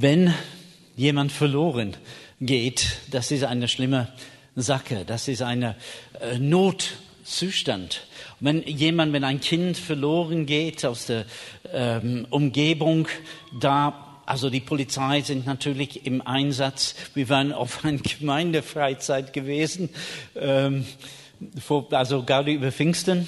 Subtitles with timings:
[0.00, 0.32] wenn
[0.96, 1.96] jemand verloren
[2.40, 4.08] geht, das ist eine schlimme
[4.54, 5.74] Sache, das ist eine
[6.20, 8.06] äh, Notzustand.
[8.38, 11.24] Wenn jemand, wenn ein Kind verloren geht aus der
[11.72, 13.08] ähm, Umgebung,
[13.58, 16.94] da also die Polizei sind natürlich im Einsatz.
[17.14, 19.88] Wir waren auf einer Gemeindefreizeit gewesen,
[20.36, 20.86] ähm,
[21.60, 23.26] vor, also gerade über Pfingsten.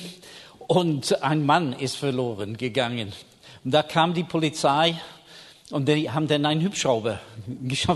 [0.68, 3.12] Und ein Mann ist verloren gegangen.
[3.64, 4.94] Und da kam die Polizei
[5.70, 7.20] und die haben dann einen Hubschrauber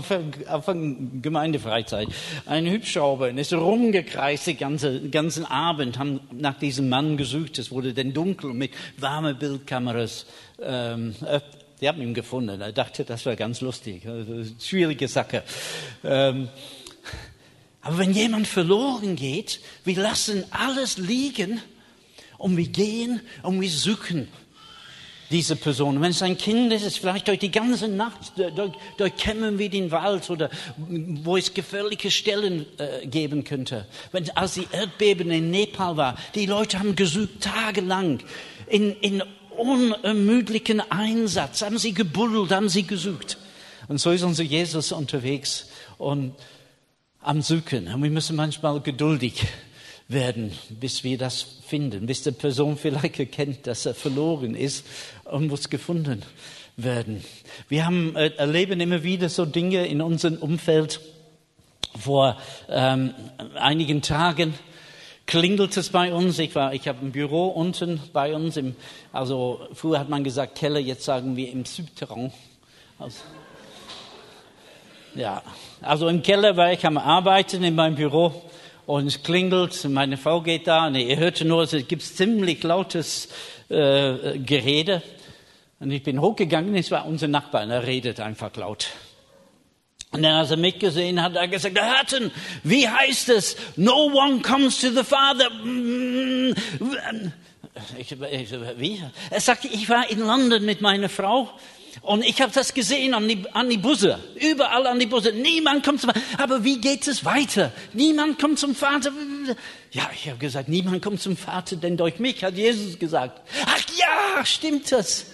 [0.47, 2.07] auf einer Gemeindefreizeit.
[2.45, 7.59] Einen Hubschrauber und ist rumgekreist den ganzen, ganzen Abend, haben nach diesem Mann gesucht.
[7.59, 10.25] Es wurde dann dunkel mit warmen Bildkameras.
[10.61, 11.15] Ähm,
[11.81, 12.61] die haben ihn gefunden.
[12.61, 14.07] Er dachte, das wäre ganz lustig.
[14.07, 15.43] Also, schwierige Sache.
[16.03, 16.47] Ähm,
[17.81, 21.61] aber wenn jemand verloren geht, wir lassen alles liegen
[22.37, 24.27] und wir gehen und wir suchen
[25.31, 26.01] diese Person.
[26.01, 28.33] Wenn es ein Kind ist, ist vielleicht durch die ganze Nacht,
[28.97, 33.85] durchkämmen wir den Wald oder wo es gefährliche Stellen äh, geben könnte.
[34.11, 38.19] Wenn, als die Erdbeben in Nepal war, die Leute haben gesucht tagelang
[38.67, 39.23] in, in
[39.57, 43.37] unermüdlichen Einsatz, haben sie gebuddelt, haben sie gesucht.
[43.87, 46.33] Und so ist unser Jesus unterwegs und
[47.21, 47.87] am Suchen.
[47.87, 49.45] Und wir müssen manchmal geduldig
[50.07, 54.85] werden, bis wir das finden, bis die Person vielleicht erkennt, dass er verloren ist
[55.25, 56.23] und muss gefunden
[56.77, 57.23] werden.
[57.69, 60.99] Wir haben, äh, erleben immer wieder so Dinge in unserem Umfeld.
[61.97, 62.37] Vor
[62.69, 63.13] ähm,
[63.55, 64.53] einigen Tagen
[65.25, 66.37] klingelt es bei uns.
[66.39, 68.57] Ich war, ich habe ein Büro unten bei uns.
[68.57, 68.75] Im,
[69.13, 72.31] also früher hat man gesagt Keller, jetzt sagen wir im Südterrain.
[72.99, 73.19] Also,
[75.15, 75.41] ja,
[75.81, 78.43] also im Keller war ich am Arbeiten in meinem Büro
[78.85, 83.29] und es klingelt, meine Frau geht da und ihr hört nur, es gibt ziemlich lautes
[83.69, 85.01] äh, Gerede.
[85.79, 88.87] Und ich bin hochgegangen, es war unser Nachbar, und er redet einfach laut.
[90.11, 92.31] Und dann, als er mitgesehen hat, hat er gesagt, Herr Herten,
[92.63, 93.57] wie heißt es?
[93.75, 95.49] No one comes to the Father.
[97.97, 99.01] Ich, ich, wie?
[99.29, 101.49] Er sagte, ich war in London mit meiner Frau
[102.01, 105.31] und ich habe das gesehen an die, an die Busse, überall an die Busse.
[105.31, 106.21] Niemand kommt zum Vater.
[106.37, 107.71] Aber wie geht es weiter?
[107.93, 109.11] Niemand kommt zum Vater.
[109.91, 113.41] Ja, ich habe gesagt, niemand kommt zum Vater, denn durch mich hat Jesus gesagt.
[113.65, 115.27] Ach ja, stimmt das?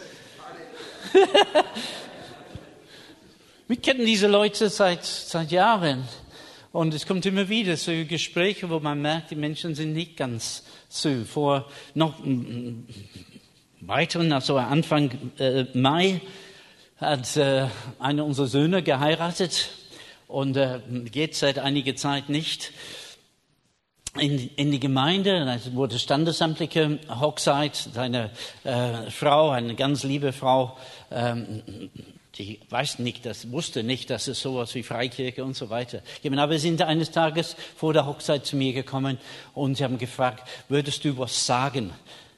[3.67, 6.03] Wir kennen diese Leute seit, seit Jahren.
[6.73, 10.63] Und es kommt immer wieder so Gespräche, wo man merkt, die Menschen sind nicht ganz
[10.87, 11.23] so.
[11.25, 12.15] Vor noch
[13.81, 16.21] weiteren, also Anfang äh, Mai,
[17.01, 17.67] hat äh,
[17.99, 19.69] einer unserer Söhne geheiratet
[20.27, 20.79] und äh,
[21.11, 22.71] geht seit einiger Zeit nicht
[24.19, 25.39] in, in die Gemeinde.
[25.55, 27.75] Es wurde standesamtliche Hochzeit.
[27.75, 28.29] Seine
[28.63, 30.77] äh, Frau, eine ganz liebe Frau,
[31.09, 31.89] ähm,
[32.35, 36.37] die weiß nicht, das wusste nicht, dass es sowas wie Freikirche und so weiter gibt.
[36.37, 39.17] Aber sie sind eines Tages vor der Hochzeit zu mir gekommen
[39.53, 41.91] und sie haben gefragt, würdest du was sagen?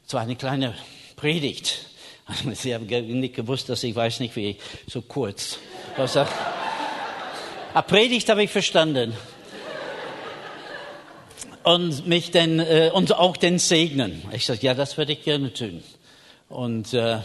[0.06, 0.74] So eine kleine
[1.16, 1.93] Predigt.
[2.54, 4.58] Sie haben nicht gewusst, dass ich weiß nicht, wie
[4.88, 5.60] so kurz.
[5.98, 9.14] Was ah, Predigt habe ich verstanden.
[11.64, 14.22] Und mich denn, äh, und auch den segnen.
[14.34, 15.82] Ich sagte, ja, das würde ich gerne tun.
[16.50, 17.20] Und äh,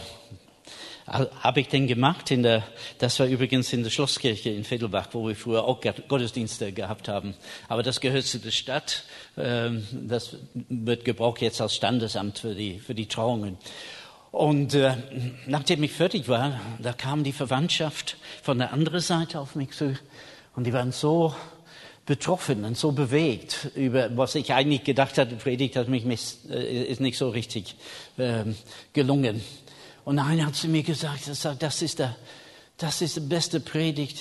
[1.09, 2.63] habe ich denn gemacht in der,
[2.99, 7.33] das war übrigens in der Schlosskirche in Feddelbach, wo wir früher auch Gottesdienste gehabt haben.
[7.67, 9.03] Aber das gehört zu der Stadt.
[9.37, 13.57] Ähm, das wird gebraucht jetzt als Standesamt für die, für die Trauungen.
[14.31, 14.95] Und äh,
[15.47, 19.97] nachdem ich fertig war, da kam die Verwandtschaft von der anderen Seite auf mich zu
[20.55, 21.33] und die waren so
[22.05, 26.05] betroffen und so bewegt über was ich eigentlich gedacht hatte, Predigt hat mich
[26.49, 27.75] äh, ist nicht so richtig
[28.17, 28.45] äh,
[28.93, 29.41] gelungen.
[30.05, 31.29] Und einer hat zu mir gesagt,
[31.59, 32.15] das ist der,
[32.77, 34.19] das ist die beste Predigt,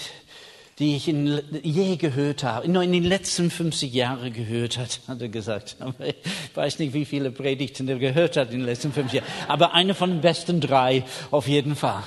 [0.78, 5.20] die ich in, je gehört habe, nur in den letzten 50 Jahren gehört hat, hat
[5.20, 5.76] er gesagt.
[5.80, 6.14] Aber ich
[6.54, 9.28] weiß nicht, wie viele Predigten er gehört hat in den letzten 50 Jahren.
[9.48, 12.02] Aber eine von den besten drei auf jeden Fall.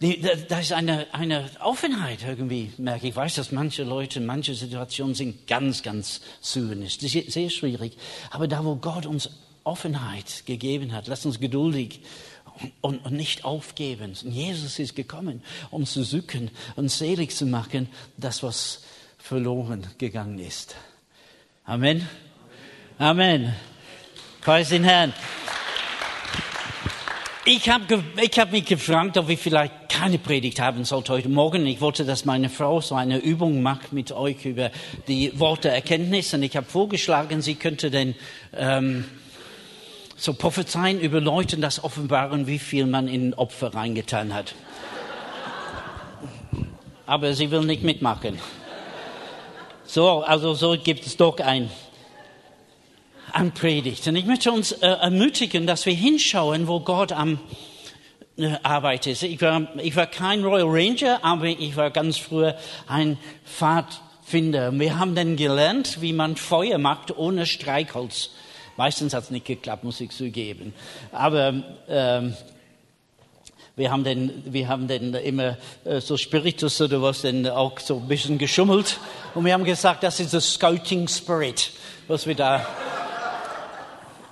[0.00, 3.10] Die, da ist eine, eine Offenheit irgendwie, merke ich.
[3.10, 6.98] Ich weiß, dass manche Leute, manche Situationen sind ganz, ganz zynisch.
[6.98, 7.96] Das ist sehr schwierig.
[8.30, 9.28] Aber da, wo Gott uns
[9.64, 12.00] Offenheit gegeben hat, lasst uns geduldig
[12.80, 14.14] und, und nicht aufgeben.
[14.24, 18.82] Jesus ist gekommen, um zu suchen und selig zu machen, das, was
[19.18, 20.76] verloren gegangen ist.
[21.64, 22.08] Amen.
[22.98, 23.54] Amen.
[24.40, 25.12] Preis den Herrn.
[27.44, 31.66] Ich habe ich hab mich gefragt, ob ich vielleicht keine Predigt haben sollte heute Morgen.
[31.66, 34.70] Ich wollte, dass meine Frau so eine Übung macht mit euch über
[35.08, 36.32] die Worte Erkenntnis.
[36.34, 38.14] Und ich habe vorgeschlagen, sie könnte denn
[38.54, 39.06] ähm,
[40.18, 44.54] so prophezeien über Leute, das offenbaren, wie viel man in Opfer reingetan hat.
[47.06, 48.38] aber sie will nicht mitmachen.
[49.84, 51.70] So, also so gibt es doch ein,
[53.32, 54.06] ein Predigt.
[54.08, 57.38] Und ich möchte uns äh, ermutigen, dass wir hinschauen, wo Gott am
[58.36, 59.22] äh, arbeitet.
[59.22, 63.16] Ich war, ich war kein Royal Ranger, aber ich war ganz früher ein
[63.46, 64.72] Pfadfinder.
[64.78, 68.30] Wir haben dann gelernt, wie man Feuer macht ohne Streichholz.
[68.78, 70.72] Meistens hat es nicht geklappt, muss ich zugeben.
[71.10, 71.52] Aber
[71.88, 72.36] ähm,
[73.74, 77.96] wir haben dann, wir haben dann immer äh, so Spiritus oder was dann auch so
[77.96, 79.00] ein bisschen geschummelt.
[79.34, 81.72] Und wir haben gesagt, das ist der Scouting Spirit,
[82.06, 82.64] was wir da.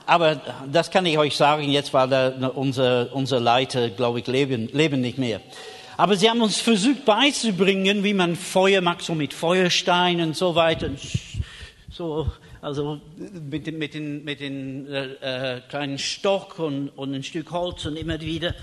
[0.06, 0.40] Aber
[0.70, 5.00] das kann ich euch sagen, jetzt war da unser, unser Leiter, glaube ich, leben, leben
[5.00, 5.40] nicht mehr.
[5.96, 10.54] Aber sie haben uns versucht beizubringen, wie man Feuer macht, so mit Feuerstein und so
[10.54, 10.90] weiter.
[11.90, 12.28] So,
[12.66, 13.00] also
[13.48, 17.94] mit mit den, mit den äh, äh, kleinen Stock und, und ein Stück Holz und
[17.94, 18.56] immer wieder.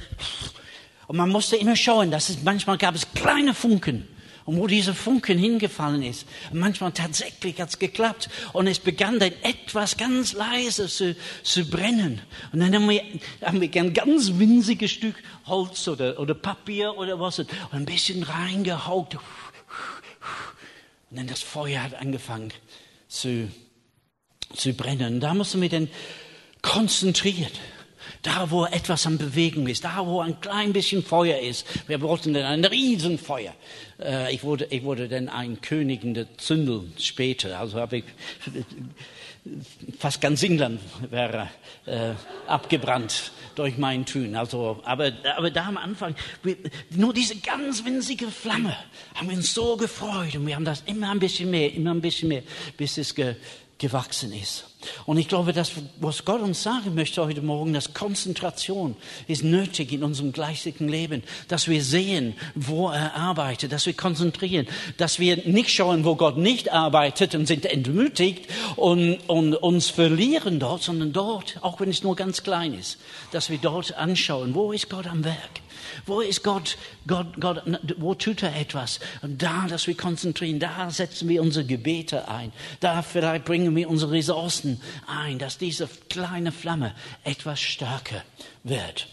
[1.08, 4.06] Und man musste immer schauen, dass es manchmal gab es kleine Funken.
[4.44, 8.30] Und wo diese Funken hingefallen ist, manchmal tatsächlich hat es geklappt.
[8.52, 12.22] Und es begann dann etwas ganz leise zu, zu brennen.
[12.52, 13.02] Und dann haben wir,
[13.42, 15.16] haben wir ein ganz winziges Stück
[15.46, 19.16] Holz oder, oder Papier oder was und ein bisschen reingehaucht.
[19.16, 19.22] Und
[21.18, 22.52] dann das Feuer hat angefangen
[23.08, 23.50] zu,
[24.54, 25.20] zu brennen.
[25.20, 25.90] Da mussten wir dann
[26.62, 27.60] konzentriert
[28.24, 31.68] da, wo etwas am Bewegen ist, da, wo ein klein bisschen Feuer ist.
[31.88, 33.54] Wir wollten dann ein Riesenfeuer.
[34.00, 37.60] Äh, ich, wurde, ich wurde dann ein König in der Zündel später.
[37.60, 38.06] Also habe ich
[40.00, 40.80] fast ganz England
[41.10, 41.50] wäre
[41.86, 42.12] äh,
[42.48, 44.36] abgebrannt durch mein Tun.
[44.36, 46.16] Also, aber, aber da am Anfang,
[46.92, 48.76] nur diese ganz winzige Flamme,
[49.16, 52.02] haben wir uns so gefreut und wir haben das immer ein bisschen mehr, immer ein
[52.02, 52.44] bisschen mehr,
[52.78, 53.36] bis es ge,
[53.84, 54.64] gewachsen ist.
[55.06, 58.96] Und ich glaube, das, was Gott uns sagen möchte heute Morgen, dass Konzentration
[59.28, 64.68] ist nötig in unserem geistigen Leben, dass wir sehen, wo er arbeitet, dass wir konzentrieren,
[64.96, 70.60] dass wir nicht schauen, wo Gott nicht arbeitet und sind entmütigt und, und uns verlieren
[70.60, 73.00] dort, sondern dort, auch wenn es nur ganz klein ist,
[73.32, 75.60] dass wir dort anschauen, wo ist Gott am Werk?
[76.06, 76.78] Wo ist Gott?
[77.08, 77.64] Gott, Gott,
[77.98, 79.00] wo tut er etwas?
[79.22, 82.52] Und da, dass wir konzentrieren, da setzen wir unsere Gebete ein.
[82.80, 86.94] Da vielleicht bringen wir unsere Ressourcen ein, dass diese kleine Flamme
[87.24, 88.24] etwas stärker
[88.64, 89.08] wird.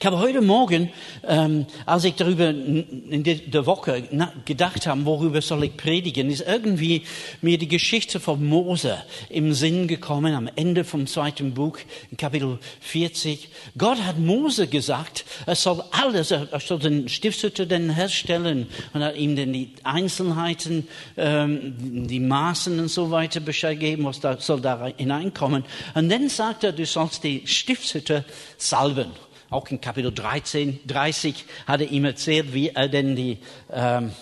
[0.00, 0.90] Ich habe heute Morgen,
[1.26, 4.02] ähm, als ich darüber in der Woche
[4.44, 7.02] gedacht habe, worüber soll ich predigen, ist irgendwie
[7.42, 8.98] mir die Geschichte von Mose
[9.28, 11.78] im Sinn gekommen, am Ende vom zweiten Buch,
[12.16, 13.48] Kapitel 40.
[13.76, 19.16] Gott hat Mose gesagt, er soll alles, er soll den Stiftshütte denn herstellen und hat
[19.16, 24.60] ihm dann die Einzelheiten, ähm, die Maßen und so weiter Bescheid geben, was da soll
[24.60, 25.64] da hineinkommen.
[25.94, 28.24] Und dann sagt er, du sollst die Stiftshütte
[28.56, 29.10] salben
[29.50, 33.38] auch in Kapitel 13, 30 hat er ihm erzählt, wie er denn die
[33.72, 34.12] ähm,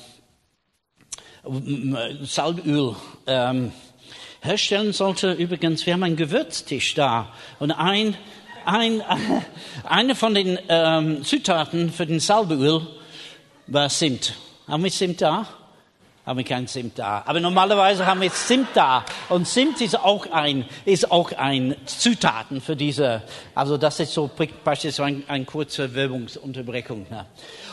[2.23, 2.97] Salböl
[3.27, 3.73] ähm,
[4.41, 5.33] herstellen sollte.
[5.33, 8.17] Übrigens, wir haben einen Gewürztisch da und ein,
[8.65, 9.03] ein,
[9.85, 12.87] eine von den ähm, Zutaten für den Salbeöl
[13.67, 14.35] war Zimt.
[14.69, 15.49] Haben wir Zimt da?
[16.27, 17.23] Haben wir kein Zimt da.
[17.25, 19.05] Aber normalerweise haben wir Zimt da.
[19.29, 23.23] Und Zimt ist auch ein, ist auch ein Zutaten für diese,
[23.55, 24.29] also das ist so
[24.99, 27.07] ein, eine kurze Werbungsunterbrechung.
[27.09, 27.27] Ne?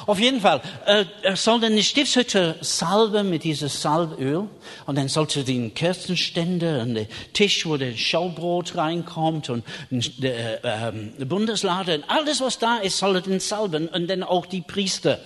[0.06, 4.48] Auf jeden Fall, äh, er soll eine Stiftshütte salben mit diesem Salböl
[4.86, 10.89] und dann sollte den Kerzenständer und der Tisch, wo der Schaubrot reinkommt und der äh,
[10.89, 14.62] äh, Bundeslade und alles, was da ist, soll er den salben und dann auch die
[14.62, 15.20] Priester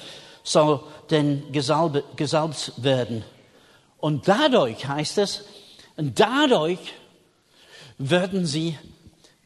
[0.48, 3.24] soll denn gesalbt, gesalbt werden.
[3.98, 5.44] Und dadurch heißt es,
[5.98, 6.80] und dadurch
[7.98, 8.78] werden sie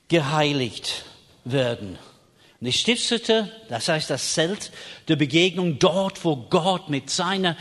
[0.10, 1.06] geheiligt
[1.46, 1.98] werden.
[2.60, 4.72] Und die Stiftshütte, das heißt das Zelt
[5.08, 7.58] der Begegnung, dort, wo Gott mit seiner,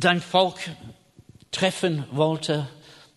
[0.00, 0.58] sein Volk
[1.52, 2.68] treffen wollte,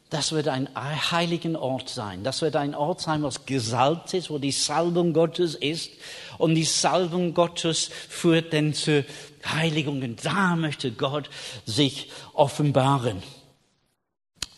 [0.10, 2.24] das wird ein heiligen Ort sein.
[2.24, 5.92] Das wird ein Ort sein, was gesalbt ist, wo die Salbung Gottes ist.
[6.40, 9.04] Und die Salbung Gottes führt dann zur
[9.46, 10.02] Heiligung.
[10.02, 11.30] Und da möchte Gott
[11.66, 13.22] sich offenbaren.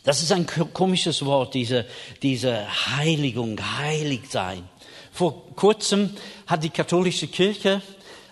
[0.05, 1.85] Das ist ein komisches Wort, diese,
[2.21, 2.65] diese
[2.97, 4.63] Heiligung, heilig sein.
[5.11, 6.11] Vor kurzem
[6.47, 7.81] hat die katholische Kirche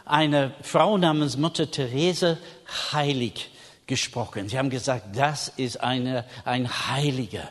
[0.06, 2.38] eine Frau namens Mutter Therese
[2.94, 3.50] heilig
[3.90, 4.48] gesprochen.
[4.48, 7.50] Sie haben gesagt, das ist eine, ein Heiliger.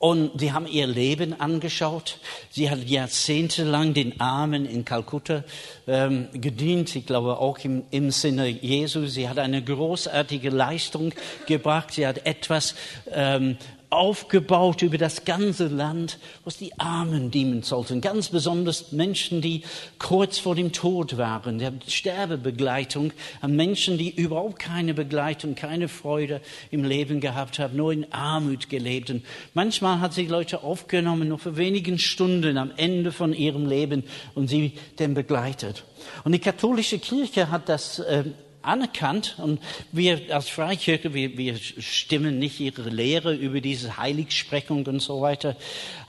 [0.00, 2.18] Und sie haben ihr Leben angeschaut.
[2.50, 5.44] Sie hat jahrzehntelang den Armen in Kalkutta
[5.86, 9.06] ähm, gedient, ich glaube auch im, im Sinne Jesu.
[9.06, 11.12] Sie hat eine großartige Leistung
[11.46, 11.92] gebracht.
[11.92, 12.74] Sie hat etwas
[13.10, 13.56] ähm,
[13.94, 18.00] aufgebaut über das ganze Land, was die Armen dienen sollten.
[18.00, 19.62] Ganz besonders Menschen, die
[19.98, 21.58] kurz vor dem Tod waren.
[21.58, 27.92] Der Sterbebegleitung an Menschen, die überhaupt keine Begleitung, keine Freude im Leben gehabt haben, nur
[27.92, 29.10] in Armut gelebt.
[29.10, 29.24] Und
[29.54, 34.48] manchmal hat sie Leute aufgenommen, nur für wenigen Stunden am Ende von ihrem Leben und
[34.48, 35.84] sie dann begleitet.
[36.24, 38.24] Und die katholische Kirche hat das äh,
[38.64, 39.60] anerkannt und
[39.92, 45.56] wir als Freikirche, wir, wir stimmen nicht ihre Lehre über diese Heiligsprechung und so weiter.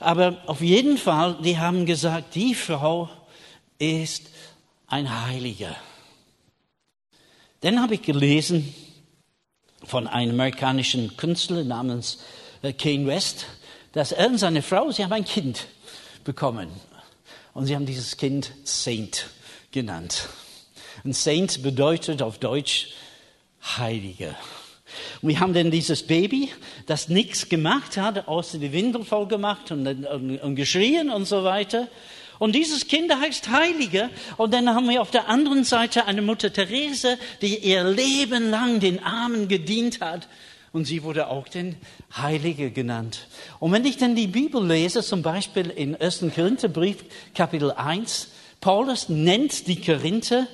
[0.00, 3.08] Aber auf jeden Fall, die haben gesagt, die Frau
[3.78, 4.30] ist
[4.86, 5.76] ein Heiliger.
[7.60, 8.74] Dann habe ich gelesen
[9.84, 12.18] von einem amerikanischen Künstler namens
[12.62, 13.46] äh, Kane West,
[13.92, 15.66] dass er und seine Frau, sie haben ein Kind
[16.24, 16.68] bekommen.
[17.54, 19.30] Und sie haben dieses Kind Saint
[19.70, 20.28] genannt.
[21.06, 22.88] Und Saint bedeutet auf Deutsch
[23.78, 24.34] Heilige.
[25.22, 26.48] Und wir haben dann dieses Baby,
[26.86, 31.44] das nichts gemacht hat, außer die Windel voll gemacht und, und, und geschrien und so
[31.44, 31.86] weiter.
[32.40, 34.10] Und dieses Kind heißt Heilige.
[34.36, 38.80] Und dann haben wir auf der anderen Seite eine Mutter Therese, die ihr Leben lang
[38.80, 40.26] den Armen gedient hat.
[40.72, 41.76] Und sie wurde auch den
[42.16, 43.28] Heilige genannt.
[43.60, 46.24] Und wenn ich dann die Bibel lese, zum Beispiel in 1.
[46.34, 48.26] Korintherbrief, Kapitel 1,
[48.60, 50.48] Paulus nennt die Korinther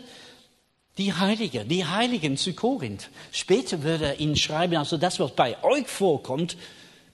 [0.99, 3.09] die Heiligen, die Heiligen zu Korinth.
[3.33, 6.57] Später würde er ihnen schreiben, also das, was bei euch vorkommt,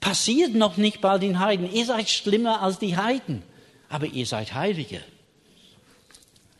[0.00, 1.72] passiert noch nicht bei den Heiden.
[1.72, 3.42] Ihr seid schlimmer als die Heiden,
[3.88, 5.00] aber ihr seid Heilige.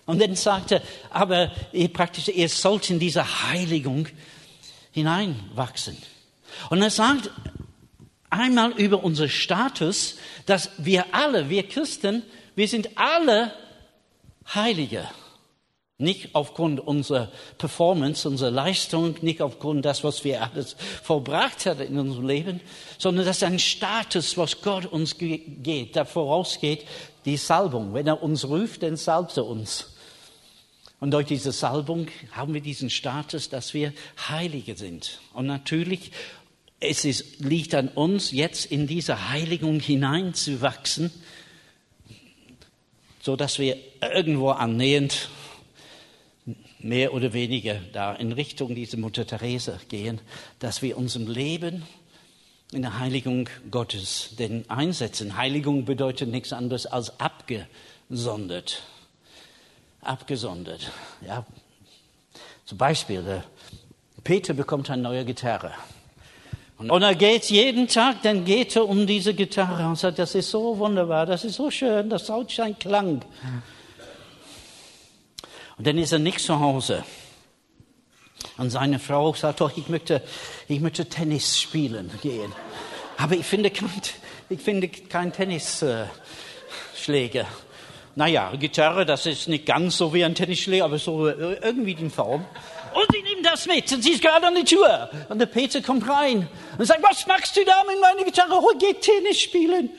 [0.07, 4.09] Und dann sagt er, aber ihr praktisch, ihr sollt in diese Heiligung
[4.93, 5.97] hineinwachsen.
[6.71, 7.31] Und er sagt
[8.31, 12.23] einmal über unseren Status, dass wir alle, wir Christen,
[12.55, 13.53] wir sind alle
[14.55, 15.09] Heilige.
[16.01, 21.99] Nicht aufgrund unserer Performance, unserer Leistung, nicht aufgrund das, was wir alles vollbracht haben in
[21.99, 22.61] unserem Leben,
[22.99, 26.87] sondern das ist ein Status, was Gott uns geht, da vorausgeht
[27.25, 27.95] die Salbung.
[27.95, 29.97] Wenn er uns ruft, dann salbt er uns.
[31.01, 33.93] Und durch diese Salbung haben wir diesen Status, dass wir
[34.29, 35.21] Heilige sind.
[35.33, 36.13] Und natürlich,
[36.79, 41.11] es ist, liegt an uns, jetzt in diese Heiligung hineinzuwachsen,
[43.21, 45.29] so dass wir irgendwo annähernd
[46.81, 50.21] mehr oder weniger da in Richtung dieser Mutter Therese gehen,
[50.59, 51.85] dass wir unserem Leben
[52.73, 55.37] in der Heiligung Gottes denn einsetzen.
[55.37, 58.83] Heiligung bedeutet nichts anderes als abgesondert.
[60.03, 60.93] Abgesondert.
[61.27, 61.45] Ja.
[62.65, 63.45] Zum Beispiel, der
[64.23, 65.73] Peter bekommt eine neue Gitarre.
[66.77, 70.51] Und er geht jeden Tag, dann geht er um diese Gitarre und sagt, das ist
[70.51, 72.31] so wunderbar, das ist so schön, das
[72.61, 73.23] ein Klang.
[75.79, 77.05] Und dann ist er nicht zu Hause.
[78.57, 80.23] Und seine Frau sagt, doch, ich möchte,
[80.69, 82.53] ich möchte Tennis spielen gehen.
[83.17, 83.91] Aber ich finde kein,
[84.49, 86.11] ich finde kein Tennisschläger.
[87.41, 87.45] Äh,
[88.17, 92.11] naja, Gitarre, das ist nicht ganz so wie ein Tennisschläger, aber so äh, irgendwie die
[92.11, 92.45] Form.
[92.95, 95.11] Und sie nimmt das mit und sie ist gerade an die Tür.
[95.29, 98.55] Und der Peter kommt rein und sagt, was machst du da mit meiner Gitarre?
[98.55, 99.91] Oh, geh Tennis spielen.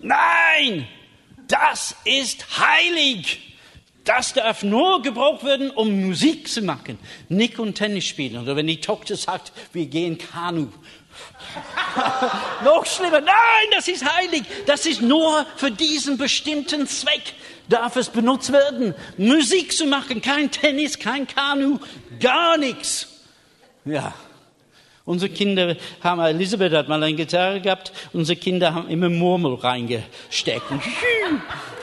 [0.00, 0.86] Nein,
[1.48, 3.53] das ist heilig.
[4.04, 6.98] Das darf nur gebraucht werden, um Musik zu machen.
[7.28, 8.42] Nick und Tennis spielen.
[8.42, 10.68] Oder wenn die Tochter sagt, wir gehen Kanu.
[12.64, 13.20] Noch schlimmer.
[13.20, 13.34] Nein,
[13.74, 14.42] das ist heilig.
[14.66, 17.34] Das ist nur für diesen bestimmten Zweck
[17.68, 18.94] darf es benutzt werden.
[19.16, 20.20] Musik zu machen.
[20.20, 21.78] Kein Tennis, kein Kanu,
[22.20, 23.08] gar nichts.
[23.84, 24.14] Ja.
[25.04, 30.62] Unsere Kinder haben, Elisabeth hat mal eine Gitarre gehabt, unsere Kinder haben immer Murmel reingesteckt.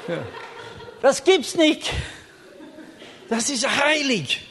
[0.08, 0.18] Ja.
[1.02, 1.92] Das gibt's nicht.
[3.30, 4.42] Das ist heilig.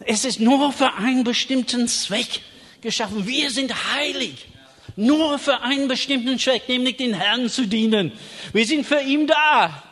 [0.00, 2.40] Es ist nur für einen bestimmten Zweck
[2.80, 3.26] geschaffen.
[3.26, 4.46] Wir sind heilig.
[4.96, 8.12] Nur für einen bestimmten Zweck, nämlich den Herrn zu dienen.
[8.52, 9.82] Wir sind für ihn da.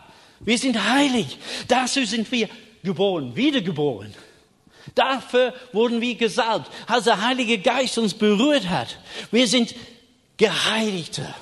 [0.40, 1.38] Wir sind heilig.
[1.66, 2.48] Dazu sind wir
[2.82, 4.14] geboren, wiedergeboren.
[4.94, 8.98] Dafür wurden wir gesalbt, als der Heilige Geist uns berührt hat.
[9.30, 9.74] Wir sind
[10.36, 11.34] Geheiligte.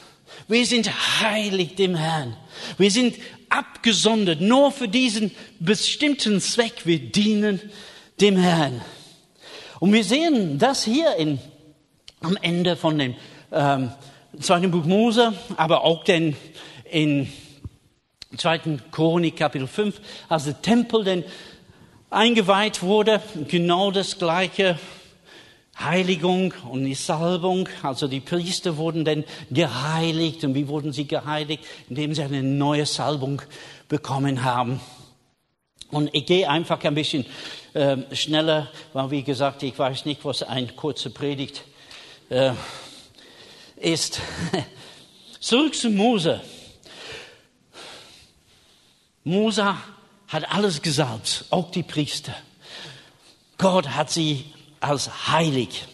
[0.48, 2.36] Wir sind heilig dem Herrn.
[2.78, 3.16] Wir sind
[3.56, 6.84] abgesondert, nur für diesen bestimmten Zweck.
[6.84, 7.60] Wir dienen
[8.20, 8.80] dem Herrn.
[9.80, 11.38] Und wir sehen das hier in,
[12.20, 13.14] am Ende von dem
[13.52, 13.90] ähm,
[14.40, 16.36] zweiten Buch Mose, aber auch denn
[16.90, 17.30] in
[18.36, 21.24] zweiten Chronik Kapitel 5, als der Tempel denn
[22.10, 24.78] eingeweiht wurde, genau das gleiche
[25.78, 30.42] Heiligung und die Salbung, also die Priester wurden dann geheiligt.
[30.44, 31.64] Und wie wurden sie geheiligt?
[31.88, 33.42] Indem sie eine neue Salbung
[33.88, 34.80] bekommen haben.
[35.90, 37.26] Und ich gehe einfach ein bisschen
[37.74, 41.62] äh, schneller, weil wie gesagt, ich weiß nicht, was eine kurze Predigt
[42.30, 42.52] äh,
[43.76, 44.20] ist,
[45.40, 46.40] zurück zu Mose.
[49.24, 49.76] Mose
[50.28, 52.34] hat alles gesagt, auch die Priester.
[53.58, 54.44] Gott hat sie
[54.86, 55.84] als heilig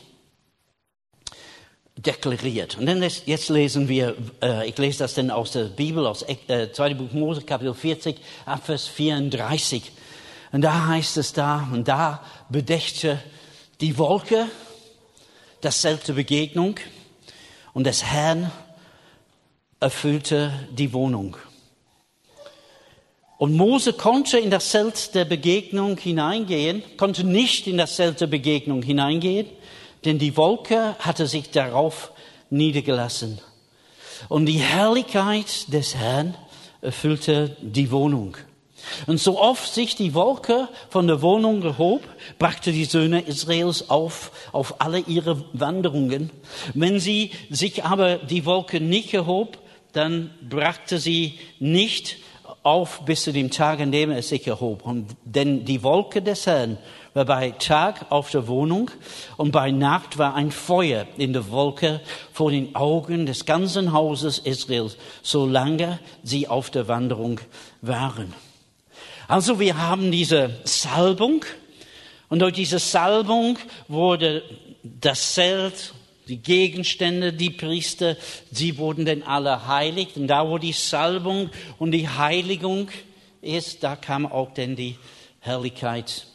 [1.97, 2.79] deklariert.
[2.79, 6.73] Und dann jetzt lesen wir, äh, ich lese das dann aus der Bibel, aus äh,
[6.73, 6.95] 2.
[6.95, 9.93] Buch Mose, Kapitel 40, Abvers 34.
[10.53, 13.23] Und da heißt es da, und da bedächte
[13.81, 14.47] die Wolke
[15.61, 16.77] dasselbe Begegnung
[17.73, 18.51] und des Herrn
[19.81, 21.37] erfüllte die Wohnung.
[23.43, 28.29] Und Mose konnte in das Zelt der Begegnung hineingehen, konnte nicht in das Zelt der
[28.29, 29.49] Begegnung hineingehen,
[30.05, 32.13] denn die Wolke hatte sich darauf
[32.51, 33.41] niedergelassen.
[34.29, 36.37] Und die Herrlichkeit des Herrn
[36.83, 38.37] erfüllte die Wohnung.
[39.09, 42.05] Und so oft sich die Wolke von der Wohnung erhob,
[42.39, 46.31] brachte die Söhne Israels auf, auf alle ihre Wanderungen.
[46.75, 49.59] Wenn sie sich aber die Wolke nicht erhob,
[49.93, 52.22] dann brachte sie nicht
[52.63, 54.85] auf bis zu dem Tag, an dem es sich erhob.
[54.85, 56.79] Und, denn die Wolke des Herrn
[57.15, 58.91] war bei Tag auf der Wohnung
[59.37, 62.01] und bei Nacht war ein Feuer in der Wolke
[62.33, 67.41] vor den Augen des ganzen Hauses Israels, solange sie auf der Wanderung
[67.81, 68.33] waren.
[69.29, 71.45] Also wir haben diese Salbung
[72.29, 74.43] und durch diese Salbung wurde
[74.83, 75.93] das Zelt
[76.29, 78.17] die Gegenstände, die Priester,
[78.51, 80.17] sie wurden denn alle heiligt.
[80.17, 82.89] Und da, wo die Salbung und die Heiligung
[83.41, 84.97] ist, da kam auch denn die
[85.41, 86.27] Herrlichkeit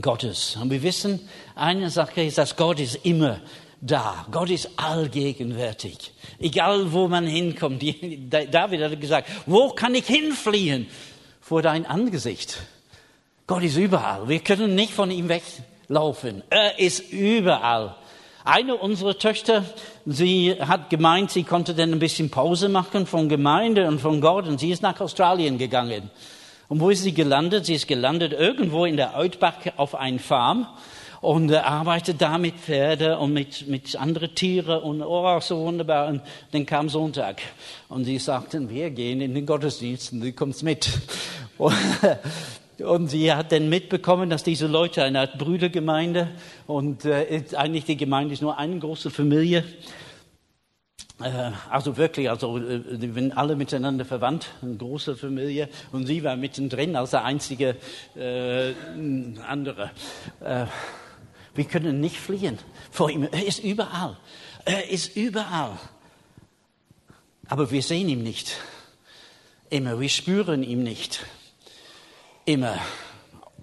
[0.00, 0.56] Gottes.
[0.60, 1.20] Und wir wissen,
[1.54, 3.40] eine Sache ist, dass Gott ist immer
[3.80, 4.26] da.
[4.30, 6.12] Gott ist allgegenwärtig.
[6.38, 7.82] Egal, wo man hinkommt.
[7.82, 10.88] David hat gesagt, wo kann ich hinfliehen
[11.40, 12.58] vor dein Angesicht?
[13.46, 14.28] Gott ist überall.
[14.28, 16.42] Wir können nicht von ihm weglaufen.
[16.50, 17.96] Er ist überall.
[18.50, 19.62] Eine unserer Töchter,
[20.06, 24.58] sie hat gemeint, sie konnte dann ein bisschen Pause machen von Gemeinde und von und
[24.58, 26.10] sie ist nach Australien gegangen.
[26.66, 27.66] Und wo ist sie gelandet?
[27.66, 30.66] Sie ist gelandet irgendwo in der Outback auf einer Farm
[31.20, 36.08] und äh, arbeitet da mit Pferde und mit, mit anderen Tieren und oh, so wunderbar.
[36.08, 36.22] Und
[36.52, 37.42] dann kam Sonntag
[37.90, 40.88] und sie sagten, wir gehen in den Gottesdienst und du kommst mit.
[41.58, 41.74] Und
[43.06, 46.28] sie hat dann mitbekommen, dass diese Leute eine Art Brüdergemeinde
[46.66, 49.64] und äh, eigentlich die Gemeinde ist nur eine große Familie.
[51.20, 55.68] Äh, also wirklich, also äh, sind alle miteinander verwandt, eine große Familie.
[55.90, 57.76] Und sie war mittendrin als der einzige
[58.14, 58.72] äh,
[59.48, 59.90] andere.
[60.40, 60.66] Äh,
[61.56, 62.58] wir können nicht fliehen
[62.92, 63.24] vor ihm.
[63.24, 64.16] Er ist überall.
[64.64, 65.76] Er ist überall.
[67.48, 68.56] Aber wir sehen ihn nicht.
[69.68, 71.24] Immer, wir spüren ihn nicht
[72.48, 72.78] immer.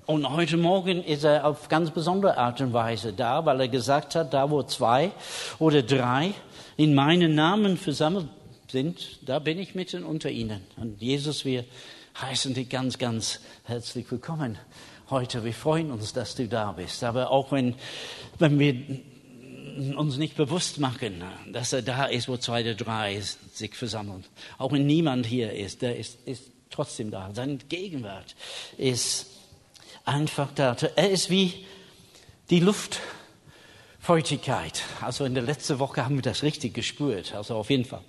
[0.06, 4.14] Und heute Morgen ist er auf ganz besondere Art und Weise da, weil er gesagt
[4.14, 5.12] hat, da wo zwei
[5.58, 6.36] oder drei
[6.78, 8.28] in meinen Namen versammelt
[8.68, 10.62] sind, da bin ich mitten unter ihnen.
[10.78, 11.66] Und Jesus, wir
[12.22, 14.60] heißen dich ganz, ganz herzlich willkommen
[15.10, 15.44] heute.
[15.44, 17.04] Wir freuen uns, dass du da bist.
[17.04, 17.74] Aber auch wenn,
[18.38, 18.76] wenn wir
[19.98, 23.20] uns nicht bewusst machen, dass er da ist, wo zwei oder drei
[23.52, 24.26] sich versammeln.
[24.60, 27.30] Auch wenn niemand hier ist, der ist, ist trotzdem da.
[27.34, 28.36] Seine Gegenwart
[28.78, 29.28] ist
[30.04, 30.76] einfach da.
[30.96, 31.66] Er ist wie
[32.50, 34.84] die Luftfeuchtigkeit.
[35.02, 37.34] Also in der letzten Woche haben wir das richtig gespürt.
[37.34, 38.04] Also auf jeden Fall.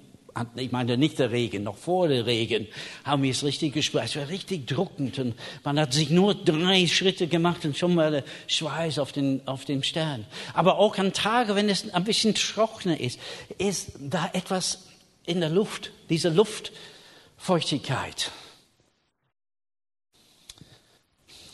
[0.56, 2.66] Ich meine nicht der Regen, noch vor der Regen
[3.04, 4.04] haben wir es richtig gespürt.
[4.04, 8.22] Es war richtig druckend und man hat sich nur drei Schritte gemacht und schon mal
[8.46, 10.26] Schweiß auf den, auf dem Stern.
[10.52, 13.18] Aber auch an Tagen, wenn es ein bisschen trockener ist,
[13.56, 14.88] ist da etwas
[15.24, 18.30] in der Luft, diese Luftfeuchtigkeit.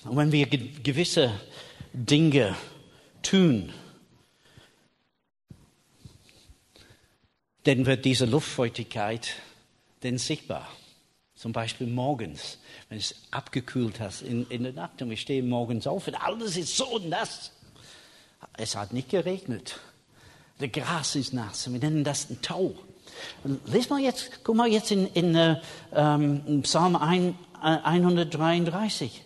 [0.05, 1.33] Und wenn wir gewisse
[1.93, 2.57] Dinge
[3.23, 3.73] tun,
[7.65, 9.35] dann wird diese Luftfeuchtigkeit
[10.03, 10.69] denn sichtbar.
[11.37, 15.87] Zum Beispiel morgens, wenn es abgekühlt hast in, in der Nacht und wir stehen morgens
[15.87, 17.53] auf und alles ist so nass.
[18.55, 19.81] Es hat nicht geregnet.
[20.59, 21.71] Das Gras ist nass.
[21.71, 22.75] Wir nennen das ein Tau.
[23.67, 25.57] Lies mal jetzt, guck mal jetzt in, in uh,
[25.91, 29.23] um, Psalm 1, 133.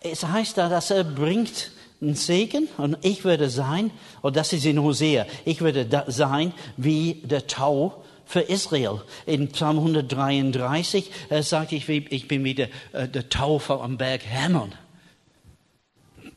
[0.00, 3.90] Es heißt da, dass er bringt einen Segen und ich werde sein,
[4.22, 9.02] und das ist in Hosea, ich werde sein wie der Tau für Israel.
[9.26, 14.22] In Psalm 133 er sagt, ich, ich bin wie der, äh, der Tau am Berg
[14.24, 14.72] Hermon.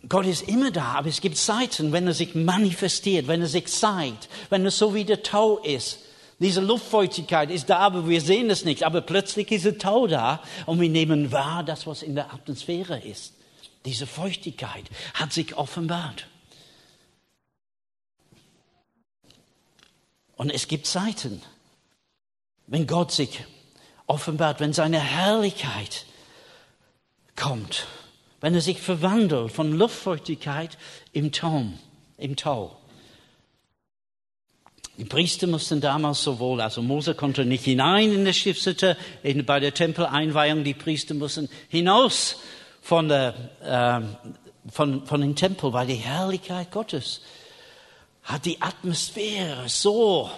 [0.10, 3.68] Gott ist immer da, aber es gibt Zeiten, wenn er sich manifestiert, wenn er sich
[3.68, 6.00] zeigt, wenn er so wie der Tau ist.
[6.40, 8.84] Diese Luftfeuchtigkeit ist da, aber wir sehen es nicht.
[8.84, 13.00] Aber plötzlich ist der Tau da und wir nehmen wahr, das, was in der Atmosphäre
[13.00, 13.34] ist.
[13.88, 16.28] Diese Feuchtigkeit hat sich offenbart.
[20.36, 21.42] Und es gibt Zeiten,
[22.68, 23.46] wenn Gott sich
[24.06, 26.06] offenbart, wenn seine Herrlichkeit
[27.38, 27.88] kommt,
[28.42, 30.78] wenn er sich verwandelt von Luftfeuchtigkeit
[31.14, 31.80] im Taum,
[32.18, 32.78] im Tau.
[34.98, 38.98] Die Priester mussten damals sowohl, also Mose konnte nicht hinein in die Stiftshütte,
[39.46, 42.36] bei der Tempeleinweihung, die Priester mussten hinaus
[42.88, 47.20] von, der, äh, von, von dem Tempel, weil die Herrlichkeit Gottes
[48.24, 50.30] hat die Atmosphäre so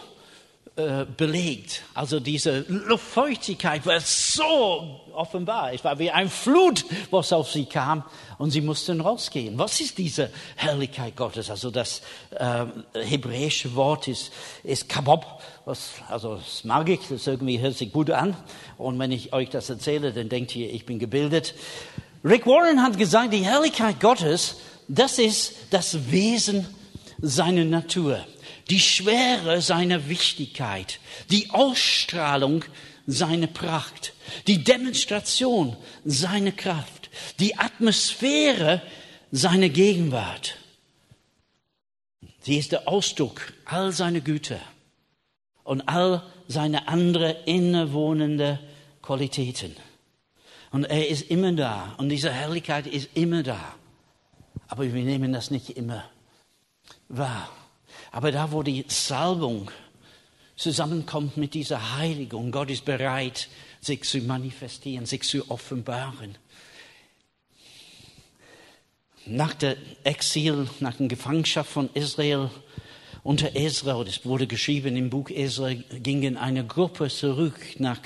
[0.75, 1.83] äh, belegt.
[1.93, 5.73] Also diese Luftfeuchtigkeit war so offenbar.
[5.73, 8.03] Es war wie ein Flut, was auf sie kam
[8.39, 9.55] und sie mussten rausgehen.
[9.59, 11.51] Was ist diese Herrlichkeit Gottes?
[11.51, 14.31] Also das äh, hebräische Wort ist,
[14.63, 15.25] ist Kabob.
[15.65, 18.35] Was, also das mag ich, das irgendwie hört sich gut an.
[18.79, 21.53] Und wenn ich euch das erzähle, dann denkt ihr, ich bin gebildet.
[22.23, 24.55] Rick Warren hat gesagt, die Herrlichkeit Gottes,
[24.87, 26.65] das ist das Wesen
[27.21, 28.25] seiner Natur
[28.69, 30.99] die Schwere seiner Wichtigkeit,
[31.31, 32.63] die Ausstrahlung
[33.07, 34.13] seiner Pracht,
[34.47, 38.81] die Demonstration seiner Kraft, die Atmosphäre
[39.31, 40.55] seiner Gegenwart.
[42.41, 44.59] Sie ist der Ausdruck all seiner Güter
[45.63, 48.59] und all seine andere innewohnende
[49.01, 49.75] Qualitäten.
[50.71, 53.75] Und er ist immer da und diese Herrlichkeit ist immer da.
[54.67, 56.05] Aber wir nehmen das nicht immer
[57.07, 57.49] wahr.
[58.11, 59.71] Aber da, wo die Salbung
[60.55, 63.49] zusammenkommt mit dieser Heiligung, Gott ist bereit,
[63.81, 66.37] sich zu manifestieren, sich zu offenbaren.
[69.25, 72.49] Nach der Exil, nach der Gefangenschaft von Israel
[73.23, 77.99] unter Ezra, das wurde geschrieben im Buch Ezra, gingen eine Gruppe zurück nach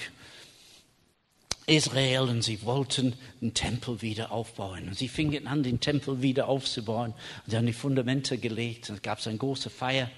[1.65, 4.87] Israel und sie wollten den Tempel wieder aufbauen.
[4.87, 7.13] Und sie fingen an, den Tempel wieder aufzubauen.
[7.45, 8.89] Und sie haben die Fundamente gelegt.
[8.89, 10.09] Und es gab eine große Feier.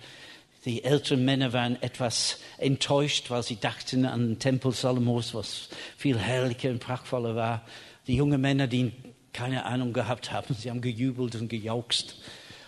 [0.66, 6.18] Die älteren Männer waren etwas enttäuscht, weil sie dachten an den Tempel Salomos, was viel
[6.18, 7.62] herrlicher und prachtvoller war.
[8.08, 8.92] Die jungen Männer, die
[9.32, 12.16] keine Ahnung gehabt haben, sie haben gejubelt und gejauchzt.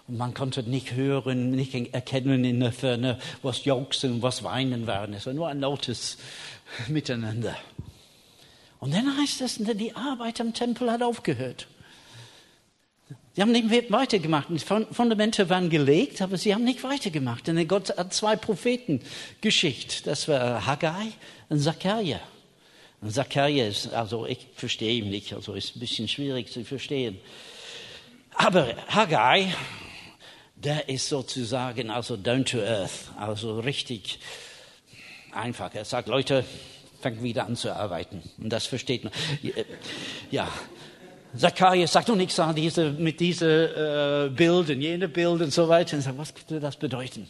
[0.08, 4.86] Und man konnte nicht hören, nicht erkennen in der Ferne, was Jauchzen und was Weinen
[4.86, 5.14] waren.
[5.14, 6.18] Es war nur ein lautes
[6.88, 7.58] Miteinander.
[8.80, 11.68] Und dann heißt es, die Arbeit am Tempel hat aufgehört.
[13.38, 14.48] Sie haben nicht weitergemacht.
[14.50, 17.46] Die Fundamente waren gelegt, aber sie haben nicht weitergemacht.
[17.46, 19.00] Denn Gott hat zwei Propheten
[19.42, 20.08] geschickt.
[20.08, 21.12] Das war Haggai
[21.50, 22.20] und Zachariah.
[23.00, 27.20] Und Zachariah ist, also ich verstehe ihn nicht, also ist ein bisschen schwierig zu verstehen.
[28.34, 29.54] Aber Haggai,
[30.56, 34.18] der ist sozusagen also down to earth, also richtig
[35.32, 35.76] einfach.
[35.76, 36.44] Er sagt, Leute,
[37.00, 38.22] fängt wieder an zu arbeiten.
[38.38, 39.14] Und das versteht man.
[40.32, 40.48] Ja.
[41.36, 45.98] Zacharias sagt doch nichts an diese, mit diesen äh, Bildern, jene Bilder und so weiter.
[45.98, 47.30] Und sagt, was könnte das bedeuten?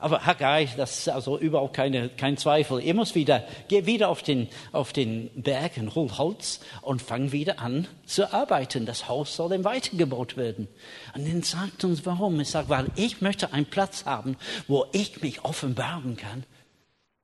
[0.00, 2.80] Aber Haggai, das ist also überhaupt keine, kein Zweifel.
[2.82, 7.32] Ihr muss wieder, geh wieder auf den, auf den Berg und hol Holz und fang
[7.32, 8.86] wieder an zu arbeiten.
[8.86, 10.68] Das Haus soll dann weitergebaut werden.
[11.14, 12.40] Und dann sagt uns warum.
[12.40, 14.36] Es sagt, weil ich möchte einen Platz haben,
[14.68, 16.44] wo ich mich offenbaren kann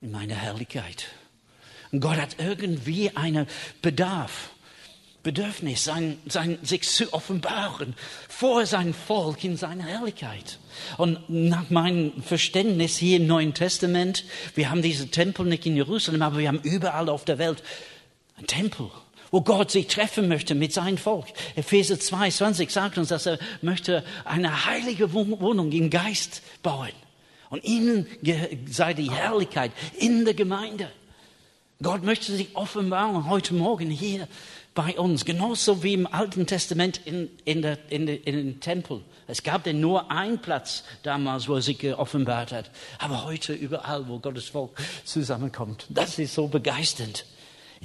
[0.02, 1.06] in meiner Herrlichkeit.
[1.92, 3.46] Und Gott hat irgendwie einen
[3.82, 4.50] Bedarf,
[5.22, 7.94] Bedürfnis, sein, sein, sich zu offenbaren
[8.28, 10.58] vor sein Volk in seiner Herrlichkeit.
[10.98, 16.22] Und nach meinem Verständnis hier im Neuen Testament, wir haben diese Tempel nicht in Jerusalem,
[16.22, 17.62] aber wir haben überall auf der Welt
[18.36, 18.90] einen Tempel
[19.30, 21.26] wo Gott sich treffen möchte mit seinem Volk.
[21.56, 26.92] Epheser 22 sagt uns, dass er möchte eine heilige Wohnung im Geist bauen.
[27.50, 28.06] Und ihnen
[28.66, 30.90] sei die Herrlichkeit in der Gemeinde.
[31.82, 34.28] Gott möchte sich offenbaren heute Morgen hier
[34.74, 39.02] bei uns, genauso wie im Alten Testament in, in, der, in, der, in den Tempel.
[39.26, 42.70] Es gab denn nur einen Platz damals, wo er sich offenbart hat.
[42.98, 44.70] Aber heute überall, wo Gottes Volk
[45.04, 45.86] zusammenkommt.
[45.90, 47.26] Das ist so begeisternd.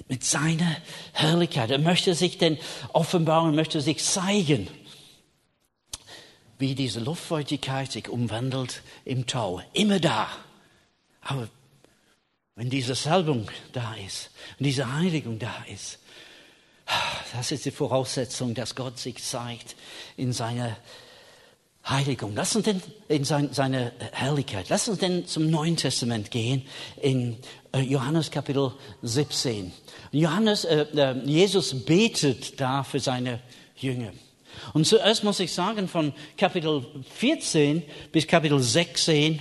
[0.07, 0.77] Mit seiner
[1.11, 1.69] Herrlichkeit.
[1.69, 2.57] Er möchte sich denn
[2.93, 4.69] offenbaren, möchte sich zeigen,
[6.59, 9.61] wie diese Luftfeuchtigkeit sich umwandelt im Tau.
[9.73, 10.29] Immer da.
[11.19, 11.49] Aber
[12.55, 15.99] wenn diese Salbung da ist und diese Heiligung da ist,
[17.33, 19.75] das ist die Voraussetzung, dass Gott sich zeigt
[20.17, 20.75] in seiner
[21.87, 22.33] Heiligung.
[22.35, 24.67] Lass uns denn in sein, seine Herrlichkeit.
[24.69, 26.63] Lass uns denn zum Neuen Testament gehen
[27.01, 27.37] in
[27.71, 29.71] äh, Johannes Kapitel 17.
[30.11, 33.39] Johannes, äh, äh, Jesus betet da für seine
[33.75, 34.11] Jünger.
[34.73, 36.85] Und zuerst muss ich sagen, von Kapitel
[37.15, 39.39] 14 bis Kapitel 16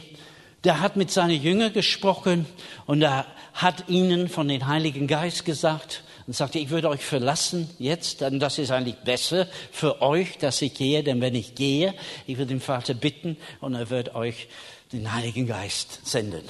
[0.64, 2.46] der hat mit seinen Jüngern gesprochen
[2.86, 7.68] und er hat ihnen von dem Heiligen Geist gesagt und sagte, ich würde euch verlassen
[7.78, 11.94] jetzt, denn das ist eigentlich besser für euch, dass ich gehe, denn wenn ich gehe,
[12.26, 14.48] ich würde den Vater bitten und er wird euch
[14.92, 16.42] den Heiligen Geist senden.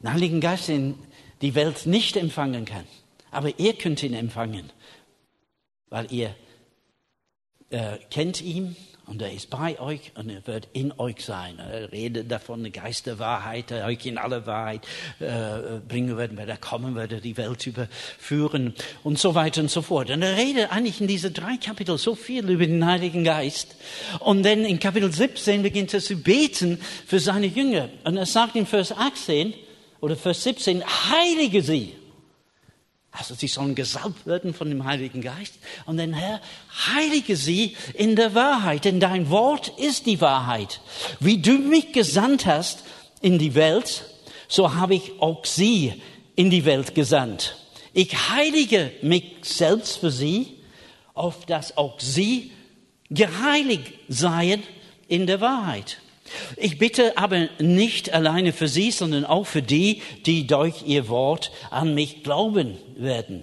[0.00, 0.94] Den Heiligen Geist, den
[1.42, 2.84] die Welt nicht empfangen kann.
[3.30, 4.72] Aber ihr könnt ihn empfangen,
[5.90, 6.34] weil ihr
[7.70, 8.76] äh, kennt ihn
[9.06, 11.58] und er ist bei euch und er wird in euch sein.
[11.58, 14.80] Er redet davon, der Geist der Wahrheit, der euch in alle Wahrheit
[15.20, 19.80] äh, bringen wird, wenn er kommen wird, die Welt überführen und so weiter und so
[19.80, 20.10] fort.
[20.10, 23.76] Und er redet eigentlich in diese drei Kapitel so viel über den Heiligen Geist.
[24.18, 27.88] Und dann in Kapitel 17 beginnt er zu beten für seine Jünger.
[28.02, 29.54] Und er sagt in Vers 18
[30.00, 31.94] oder Vers 17, heilige sie.
[33.18, 35.54] Also sie sollen gesalbt werden von dem Heiligen Geist.
[35.86, 36.40] Und dann Herr,
[36.94, 40.80] heilige sie in der Wahrheit, denn dein Wort ist die Wahrheit.
[41.18, 42.84] Wie du mich gesandt hast
[43.22, 44.04] in die Welt,
[44.48, 46.02] so habe ich auch sie
[46.34, 47.56] in die Welt gesandt.
[47.94, 50.58] Ich heilige mich selbst für sie,
[51.14, 52.52] auf dass auch sie
[53.08, 54.62] geheiligt seien
[55.08, 55.98] in der Wahrheit.
[56.56, 61.50] Ich bitte aber nicht alleine für Sie, sondern auch für die, die durch Ihr Wort
[61.70, 63.42] an mich glauben werden.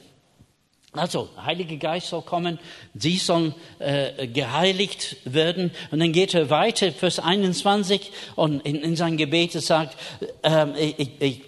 [0.96, 2.60] Also, Heiliger Geist soll kommen,
[2.93, 5.72] Sie sollen äh, geheiligt werden.
[5.89, 9.98] Und dann geht er weiter, Vers 21, und in, in sein Gebet sagt,
[10.43, 11.41] äh, ich, ich,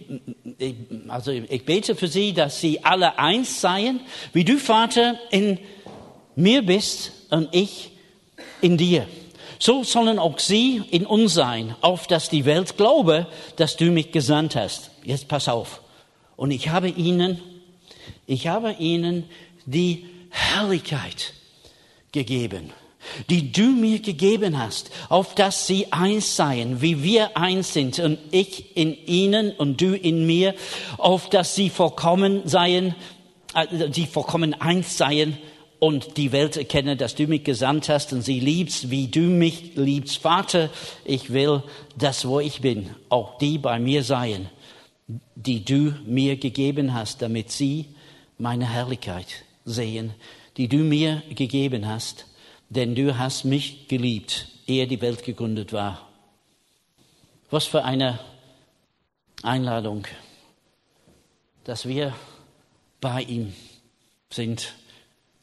[0.57, 0.75] ich,
[1.07, 3.99] also ich bete für Sie, dass Sie alle eins seien,
[4.33, 5.59] wie du, Vater, in
[6.35, 7.91] mir bist und ich
[8.61, 9.07] in dir.
[9.65, 13.25] So sollen auch sie in uns sein, auf dass die Welt glaube,
[13.55, 14.91] dass du mich gesandt hast.
[15.03, 15.81] Jetzt pass auf.
[16.35, 17.41] Und ich habe ihnen,
[18.27, 19.23] ich habe ihnen
[19.65, 21.33] die Herrlichkeit
[22.11, 22.73] gegeben,
[23.31, 28.19] die du mir gegeben hast, auf dass sie eins seien, wie wir eins sind und
[28.29, 30.53] ich in ihnen und du in mir,
[30.99, 32.93] auf dass sie vollkommen seien,
[33.55, 35.39] äh, die vollkommen eins seien,
[35.85, 39.75] und die Welt erkenne, dass du mich gesandt hast und sie liebst, wie du mich
[39.75, 40.17] liebst.
[40.17, 40.71] Vater,
[41.03, 41.61] ich will,
[41.95, 44.49] dass wo ich bin, auch die bei mir seien,
[45.35, 47.85] die du mir gegeben hast, damit sie
[48.39, 49.27] meine Herrlichkeit
[49.63, 50.15] sehen,
[50.57, 52.25] die du mir gegeben hast,
[52.69, 56.09] denn du hast mich geliebt, ehe die Welt gegründet war.
[57.51, 58.17] Was für eine
[59.43, 60.07] Einladung,
[61.63, 62.15] dass wir
[62.99, 63.53] bei ihm
[64.31, 64.73] sind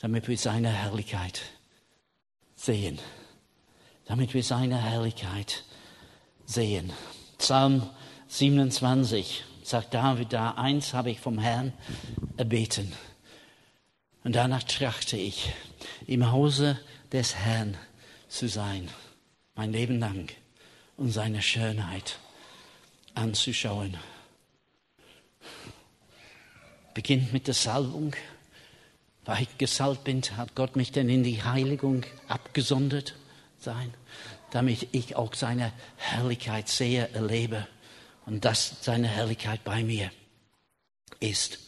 [0.03, 1.43] damit wir seine Herrlichkeit
[2.57, 2.99] sehen.
[4.05, 5.63] Damit wir seine Herrlichkeit
[6.45, 6.93] sehen.
[7.39, 7.89] Psalm
[8.27, 11.73] 27 sagt David da, eins habe ich vom Herrn
[12.37, 12.93] erbeten.
[14.25, 15.53] Und danach trachte ich,
[16.07, 16.79] im Hause
[17.13, 17.77] des Herrn
[18.29, 18.89] zu sein,
[19.55, 20.33] mein Leben lang,
[20.97, 22.19] und seine Schönheit
[23.15, 23.97] anzuschauen.
[26.93, 28.15] Beginnt mit der Salbung
[29.25, 33.15] weil ich gesalbt bin, hat Gott mich denn in die Heiligung abgesondert
[33.59, 33.95] sein,
[34.51, 37.67] damit ich auch seine Herrlichkeit sehe, erlebe
[38.27, 40.11] und dass seine Herrlichkeit bei mir
[41.21, 41.61] ist.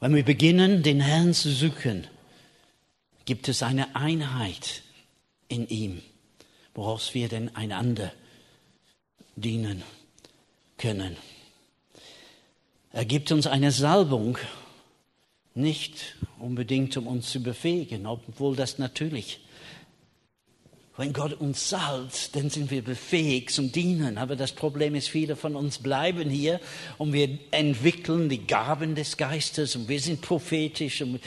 [0.00, 2.06] Wenn wir beginnen, den Herrn zu suchen,
[3.24, 4.82] gibt es eine Einheit
[5.48, 6.02] in ihm,
[6.74, 8.12] woraus wir denn einander
[9.34, 9.82] dienen
[10.78, 11.16] können.
[12.92, 14.38] Er gibt uns eine Salbung,
[15.56, 19.40] nicht unbedingt, um uns zu befähigen, obwohl das natürlich.
[20.98, 24.16] Wenn Gott uns salbt, dann sind wir befähigt zum Dienen.
[24.16, 26.58] Aber das Problem ist, viele von uns bleiben hier
[26.96, 31.20] und wir entwickeln die Gaben des Geistes und wir sind prophetisch und,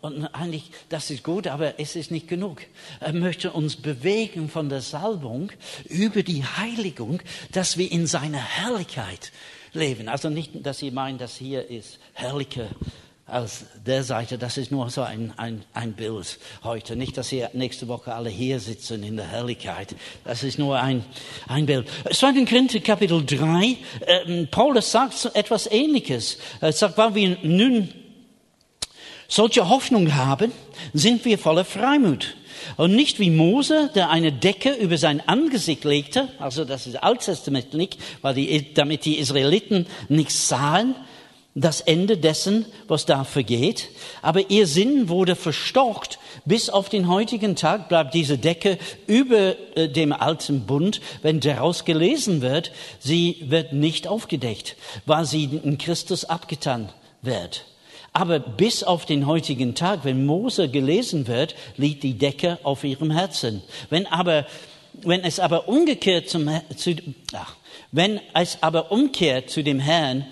[0.00, 2.62] und eigentlich, das ist gut, aber es ist nicht genug.
[3.00, 5.52] Er möchte uns bewegen von der Salbung
[5.84, 7.20] über die Heiligung,
[7.52, 9.32] dass wir in seiner Herrlichkeit
[9.74, 10.08] leben.
[10.08, 12.70] Also nicht, dass ihr meint, dass hier ist herrliche
[13.30, 16.96] als der Seite, das ist nur so ein, ein, ein Bild heute.
[16.96, 19.94] Nicht, dass ihr nächste Woche alle hier sitzen in der Herrlichkeit.
[20.24, 21.04] Das ist nur ein,
[21.48, 21.86] ein Bild.
[22.10, 22.44] 2.
[22.44, 26.38] Korinther Kapitel 3, äh, Paulus sagt etwas Ähnliches.
[26.60, 27.88] Er sagt, weil wir nun
[29.28, 30.52] solche Hoffnung haben,
[30.92, 32.36] sind wir voller Freimut.
[32.76, 37.90] Und nicht wie Mose, der eine Decke über sein Angesicht legte, also das ist alttestamentlich,
[38.20, 40.94] weil die, damit die Israeliten nichts sahen,
[41.54, 43.88] das Ende dessen, was da vergeht.
[44.22, 46.18] Aber ihr Sinn wurde verstockt.
[46.44, 51.00] Bis auf den heutigen Tag bleibt diese Decke über äh, dem alten Bund.
[51.22, 56.90] Wenn daraus gelesen wird, sie wird nicht aufgedeckt, weil sie in Christus abgetan
[57.22, 57.64] wird.
[58.12, 63.10] Aber bis auf den heutigen Tag, wenn Mose gelesen wird, liegt die Decke auf ihrem
[63.10, 63.62] Herzen.
[63.88, 64.46] Wenn aber,
[65.02, 66.96] wenn es aber umgekehrt zum, zu,
[67.32, 67.54] ach,
[67.92, 70.26] wenn es aber umkehrt zu dem Herrn,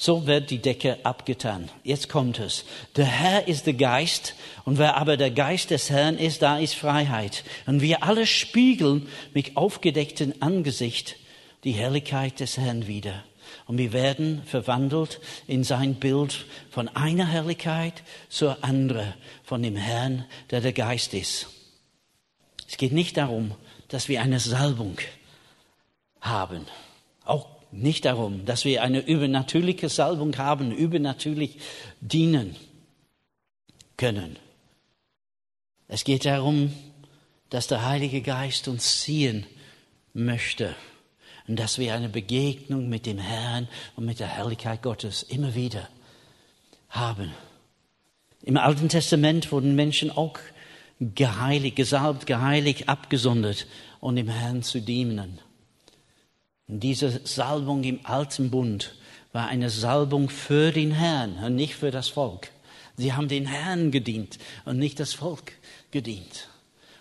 [0.00, 1.68] so wird die Decke abgetan.
[1.84, 2.64] Jetzt kommt es.
[2.96, 4.34] Der Herr ist der Geist
[4.64, 7.44] und wer aber der Geist des Herrn ist, da ist Freiheit.
[7.66, 11.16] Und wir alle spiegeln mit aufgedecktem Angesicht
[11.64, 13.24] die Herrlichkeit des Herrn wieder.
[13.66, 19.12] Und wir werden verwandelt in sein Bild von einer Herrlichkeit zur anderen,
[19.44, 21.46] von dem Herrn, der der Geist ist.
[22.66, 23.54] Es geht nicht darum,
[23.88, 24.96] dass wir eine Salbung
[26.22, 26.64] haben.
[27.26, 31.58] Auch nicht darum, dass wir eine übernatürliche Salbung haben, übernatürlich
[32.00, 32.56] dienen
[33.96, 34.36] können.
[35.88, 36.72] Es geht darum,
[37.50, 39.46] dass der Heilige Geist uns ziehen
[40.14, 40.74] möchte
[41.46, 45.88] und dass wir eine Begegnung mit dem Herrn und mit der Herrlichkeit Gottes immer wieder
[46.88, 47.32] haben.
[48.42, 50.38] Im Alten Testament wurden Menschen auch
[51.00, 53.66] geheiligt, gesalbt, geheiligt, abgesondert,
[54.00, 55.40] um dem Herrn zu dienen.
[56.70, 58.94] Und diese Salbung im Alten Bund
[59.32, 62.50] war eine Salbung für den Herrn und nicht für das Volk.
[62.96, 65.52] Sie haben den Herrn gedient und nicht das Volk
[65.90, 66.48] gedient.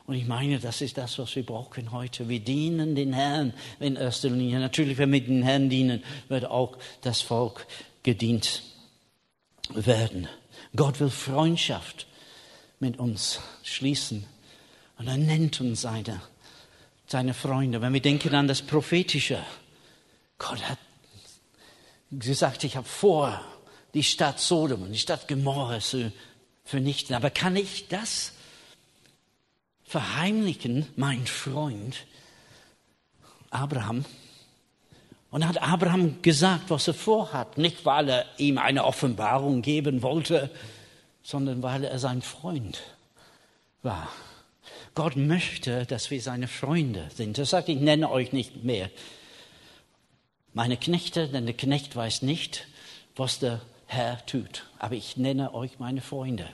[0.08, 2.30] Und ich meine, das ist das, was wir brauchen heute.
[2.30, 4.60] Wir dienen den Herrn in erster Linie.
[4.60, 7.68] Natürlich, wenn wir den Herrn dienen, wird auch das Volk
[8.02, 8.64] gedient
[9.76, 10.28] werden.
[10.76, 12.08] Gott will Freundschaft
[12.80, 14.26] mit uns schließen.
[14.98, 16.22] Und er nennt uns seine,
[17.10, 17.82] seine Freunde.
[17.82, 19.44] Wenn wir denken an das Prophetische,
[20.38, 20.78] Gott hat
[22.12, 23.42] gesagt, ich habe vor,
[23.96, 26.12] die Stadt Sodom und die Stadt Gomorra zu
[26.64, 27.16] vernichten.
[27.16, 28.34] Aber kann ich das
[29.84, 32.06] verheimlichen, mein Freund
[33.50, 34.06] Abraham?
[35.32, 40.52] Und hat Abraham gesagt, was er vorhat, nicht weil er ihm eine Offenbarung geben wollte,
[41.24, 42.82] sondern weil er sein Freund
[43.82, 44.10] war.
[44.96, 47.38] Gott möchte, dass wir seine Freunde sind.
[47.38, 48.90] Er sagt, ich nenne euch nicht mehr
[50.54, 52.68] meine Knechte, denn der Knecht weiß nicht,
[53.16, 54.66] was der Herr tut.
[54.78, 56.48] Aber ich nenne euch meine Freunde.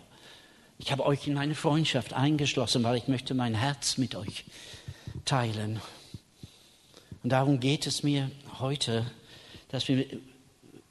[0.77, 4.45] Ich habe euch in meine Freundschaft eingeschlossen, weil ich möchte mein Herz mit euch
[5.23, 5.79] teilen.
[7.23, 9.05] Und darum geht es mir heute,
[9.69, 10.05] dass wir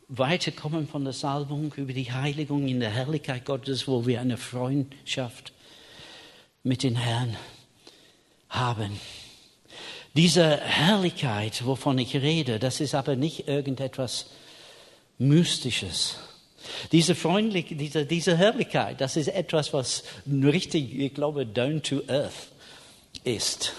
[0.09, 5.54] weiterkommen von der Salbung über die Heiligung in der Herrlichkeit Gottes, wo wir eine Freundschaft
[6.65, 7.37] mit den Herrn
[8.49, 8.99] haben.
[10.17, 14.27] Diese Herrlichkeit, wovon ich rede, das ist aber nicht irgendetwas
[15.19, 16.17] Mystisches.
[16.93, 22.49] Diese Freundlichkeit, diese, diese Herrlichkeit, das ist etwas, was richtig, ich glaube, down to earth
[23.23, 23.75] ist.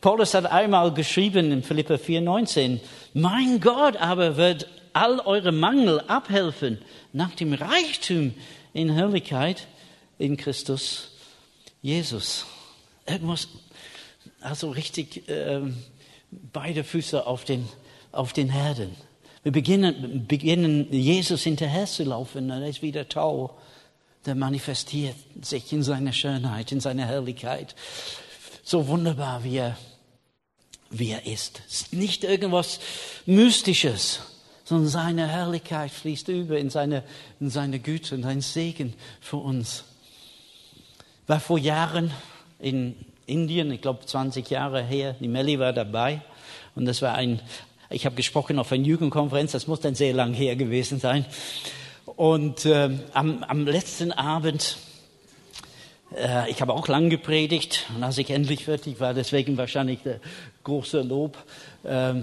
[0.00, 2.80] Paulus hat einmal geschrieben in Philippa 4,19,
[3.14, 6.78] mein Gott aber wird all eure Mangel abhelfen
[7.12, 8.34] nach dem Reichtum
[8.72, 9.66] in Herrlichkeit
[10.18, 11.09] in Christus
[11.82, 12.46] Jesus.
[13.06, 13.48] Irgendwas,
[14.40, 15.60] also richtig äh,
[16.52, 17.68] beide Füße auf den,
[18.12, 18.94] auf den Herden.
[19.42, 23.56] Wir beginnen, beginnen Jesus hinterher zu laufen er ist wieder Tau.
[24.26, 27.74] Der manifestiert sich in seiner Schönheit, in seiner Herrlichkeit.
[28.62, 29.78] So wunderbar, wie er,
[30.90, 31.62] wie er ist.
[31.70, 32.80] Ist nicht irgendwas
[33.24, 34.20] Mystisches,
[34.64, 37.02] sondern seine Herrlichkeit fließt über in seine,
[37.40, 39.84] in seine Güte und ein Segen für uns.
[41.30, 42.10] War vor Jahren
[42.58, 46.22] in Indien, ich glaube 20 Jahre her, die Melli war dabei.
[46.74, 47.40] Und das war ein,
[47.88, 51.24] ich habe gesprochen auf einer Jugendkonferenz, das muss dann sehr lang her gewesen sein.
[52.04, 54.78] Und äh, am, am letzten Abend,
[56.16, 57.86] äh, ich habe auch lang gepredigt.
[57.94, 60.18] Und als ich endlich fertig war, deswegen wahrscheinlich der
[60.64, 61.38] große Lob,
[61.84, 62.14] äh,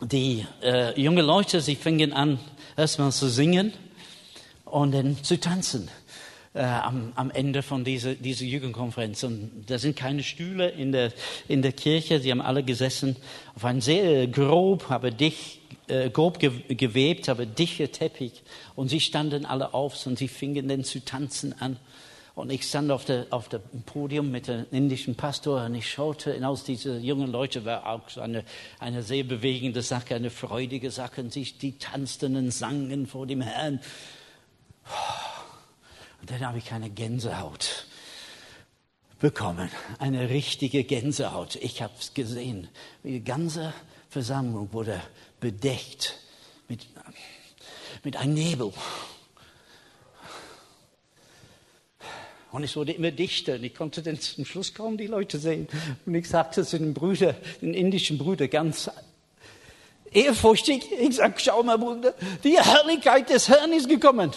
[0.00, 2.40] die äh, junge Leute, sie fingen an,
[2.74, 3.74] erstmal zu singen
[4.64, 5.90] und dann zu tanzen
[6.54, 9.22] äh, am, am Ende von dieser, dieser Jugendkonferenz.
[9.22, 11.12] Und da sind keine Stühle in der,
[11.46, 12.20] in der Kirche.
[12.20, 13.16] Sie haben alle gesessen
[13.54, 18.42] auf einem sehr grob, aber dicht, äh, grob gewebt, aber dichter Teppich.
[18.74, 21.76] Und sie standen alle auf und sie fingen dann zu tanzen an.
[22.38, 26.32] Und ich stand auf, der, auf dem Podium mit dem indischen Pastor und ich schaute
[26.34, 26.62] hinaus.
[26.62, 28.44] Diese jungen Leute war auch eine,
[28.78, 31.22] eine sehr bewegende Sache, eine freudige Sache.
[31.22, 33.80] Und sie, die tanzten und sangen vor dem Herrn.
[36.20, 37.86] Und dann habe ich eine Gänsehaut
[39.20, 41.56] bekommen, eine richtige Gänsehaut.
[41.56, 42.68] Ich habe es gesehen.
[43.02, 43.72] Die ganze
[44.10, 45.00] Versammlung wurde
[45.40, 46.18] bedeckt
[46.68, 46.86] mit,
[48.04, 48.72] mit einem Nebel.
[52.50, 53.54] Und es wurde immer dichter.
[53.54, 55.68] Und ich konnte dann zum Schluss kaum die Leute sehen.
[56.06, 58.90] Und ich sagte zu den Brüdern, den indischen Brüdern, ganz
[60.12, 62.14] ehrfurchtig, ich sage, schau mal, Bruder,
[62.44, 64.32] die Herrlichkeit des Herrn ist gekommen.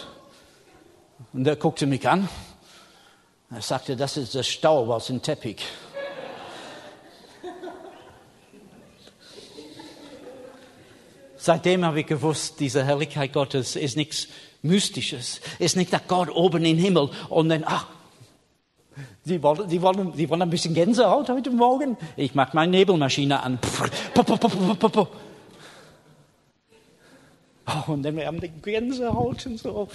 [1.32, 2.28] Und er guckte mich an.
[3.50, 5.64] Er sagte, das ist der Staub aus dem Teppich.
[11.36, 14.28] Seitdem habe ich gewusst, diese Herrlichkeit Gottes ist nichts
[14.62, 17.88] Mystisches, ist nicht, dass Gott oben im Himmel und dann, ach,
[19.24, 21.96] Sie wollen, Sie, wollen, Sie wollen ein bisschen Gänsehaut heute Morgen?
[22.16, 23.58] Ich mache meine Nebelmaschine an.
[27.66, 29.88] Oh, und dann haben wir Gänsehaut und so.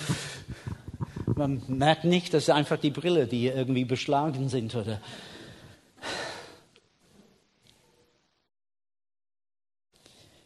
[1.38, 5.00] Man merkt nicht, dass einfach die Brille, die irgendwie beschlagen sind oder.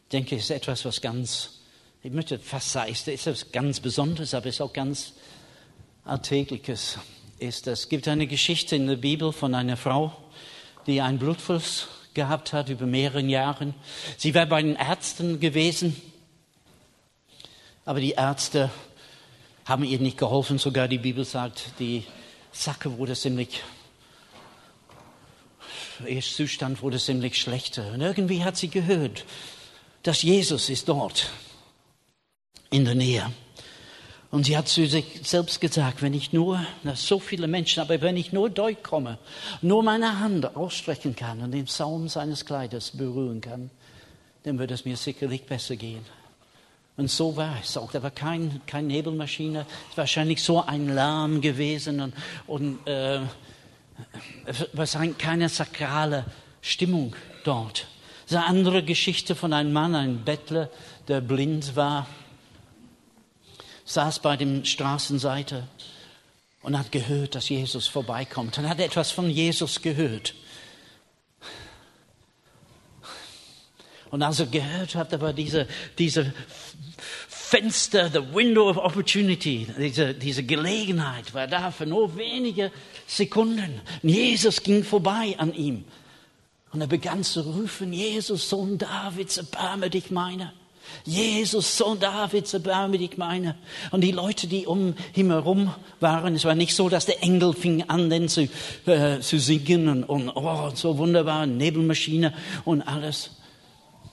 [0.02, 1.60] Ich denke, es ist etwas, was ganz,
[2.02, 5.14] ich möchte fast sagen, es ist etwas ganz Besonderes, aber es ist auch ganz
[6.04, 6.98] Alltägliches.
[7.38, 10.12] Ist, es gibt eine Geschichte in der Bibel von einer Frau,
[10.86, 13.72] die einen Blutfluss gehabt hat über mehrere Jahre.
[14.18, 15.96] Sie wäre bei den Ärzten gewesen,
[17.86, 18.70] aber die Ärzte
[19.64, 20.58] haben ihr nicht geholfen.
[20.58, 22.04] Sogar die Bibel sagt, die
[22.52, 23.62] Sacke wurde ziemlich,
[26.06, 27.92] ihr Zustand wurde ziemlich schlechter.
[27.92, 29.24] Und irgendwie hat sie gehört,
[30.02, 31.30] dass Jesus ist dort
[32.70, 33.32] in der Nähe.
[34.30, 38.00] Und sie hat zu sich selbst gesagt, wenn ich nur, das so viele Menschen, aber
[38.00, 39.18] wenn ich nur durchkomme,
[39.60, 43.70] nur meine Hand ausstrecken kann und den Saum seines Kleides berühren kann,
[44.44, 46.04] dann wird es mir sicherlich besser gehen.
[46.96, 47.90] Und so war es auch.
[47.90, 49.66] Da war kein, keine Nebelmaschine.
[49.90, 52.14] Es war wahrscheinlich so ein Lärm gewesen und,
[52.46, 53.20] und äh,
[54.72, 56.26] wahrscheinlich keine sakrale
[56.60, 57.86] Stimmung dort.
[58.26, 60.70] Es ist eine andere Geschichte von einem Mann, einem Bettler,
[61.08, 62.06] der blind war,
[63.84, 65.66] saß bei dem Straßenseite
[66.62, 68.56] und hat gehört, dass Jesus vorbeikommt.
[68.58, 70.34] Und hat etwas von Jesus gehört.
[74.12, 75.66] Und als er gehört hat, aber diese,
[75.98, 76.34] diese
[76.98, 82.70] Fenster, the window of opportunity, diese, diese Gelegenheit war da für nur wenige
[83.06, 83.80] Sekunden.
[84.02, 85.84] Und Jesus ging vorbei an ihm.
[86.72, 90.52] Und er begann zu rufen, Jesus, Sohn Davids, erbarme dich meiner.
[91.06, 93.56] Jesus, Sohn Davids, erbarme dich meiner.
[93.92, 97.54] Und die Leute, die um ihn herum waren, es war nicht so, dass der Engel
[97.54, 98.46] fing an, denn zu,
[98.84, 102.34] äh, zu singen und, und oh, so wunderbar, Nebelmaschine
[102.66, 103.30] und alles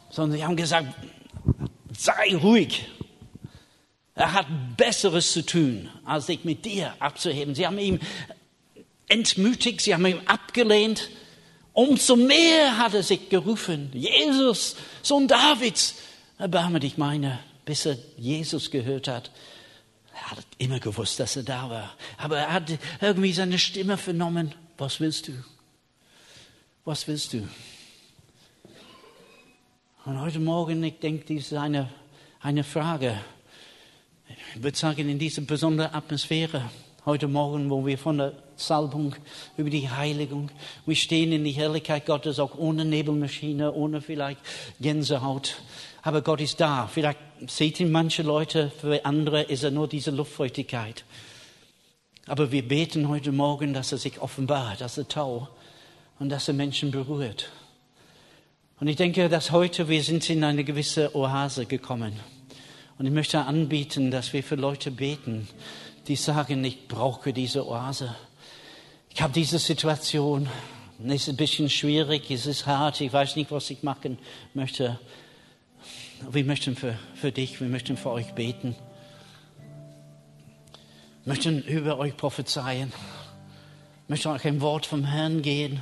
[0.10, 0.88] sondern sie haben gesagt,
[1.98, 2.86] sei ruhig.
[4.16, 7.56] Er hat Besseres zu tun, als sich mit dir abzuheben.
[7.56, 8.00] Sie haben ihn
[9.08, 11.10] entmutigt, sie haben ihn abgelehnt.
[11.74, 15.96] Umso mehr hat er sich gerufen, Jesus, Sohn Davids,
[16.38, 19.32] erbarme dich meiner, bis er Jesus gehört hat.
[20.14, 21.96] Er hat immer gewusst, dass er da war.
[22.18, 24.54] Aber er hat irgendwie seine Stimme vernommen.
[24.78, 25.34] Was willst du?
[26.84, 27.48] Was willst du?
[30.10, 31.88] Und heute Morgen, ich denke, dies ist eine,
[32.42, 33.16] eine Frage.
[34.56, 36.64] Ich würde sagen, in dieser besonderen Atmosphäre,
[37.06, 39.16] heute Morgen, wo wir von der Salbung
[39.56, 40.50] über die Heiligung,
[40.88, 44.40] wir stehen in die Herrlichkeit Gottes, auch ohne Nebelmaschine, ohne vielleicht
[44.82, 45.62] Gänsehaut.
[46.02, 46.88] Aber Gott ist da.
[46.88, 51.06] Vielleicht seht ihn manche Leute, für andere ist er nur diese Luftfeuchtigkeit.
[52.26, 55.50] Aber wir beten heute Morgen, dass er sich offenbart, dass er tau
[56.18, 57.52] und dass er Menschen berührt.
[58.80, 62.14] Und ich denke, dass heute wir sind in eine gewisse Oase gekommen.
[62.98, 65.50] Und ich möchte anbieten, dass wir für Leute beten,
[66.08, 68.16] die sagen, ich brauche diese Oase.
[69.10, 70.48] Ich habe diese Situation.
[71.06, 74.18] Es ist ein bisschen schwierig, es ist hart, ich weiß nicht, was ich machen
[74.54, 74.98] möchte.
[76.32, 78.76] Wir möchten für, für dich, wir möchten für euch beten.
[81.26, 82.94] Wir möchten über euch prophezeien.
[84.08, 85.82] Wir möchten euch ein Wort vom Herrn gehen,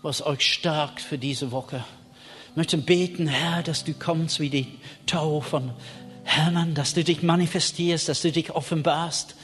[0.00, 1.84] was euch stärkt für diese Woche
[2.54, 4.66] möchten beten, Herr, dass du kommst wie die
[5.06, 5.72] Tau von
[6.24, 9.34] Hermann, dass du dich manifestierst, dass du dich offenbarst.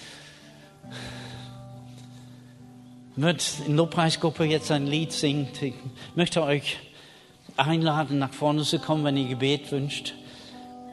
[3.16, 5.48] Möchte in Lobpreisgruppe jetzt ein Lied singen.
[5.60, 5.74] Ich
[6.14, 6.78] möchte euch
[7.56, 10.14] einladen, nach vorne zu kommen, wenn ihr Gebet wünscht.